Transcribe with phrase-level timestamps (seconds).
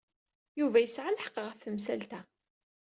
[0.59, 2.21] Yuba yesɛa lḥeqq ɣef temsalt-a.